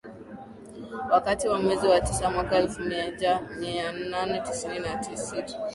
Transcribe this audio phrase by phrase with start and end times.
[1.11, 5.57] Wakati wa mwezi wa tisa mwaka elfu mija mia nane tisini na sita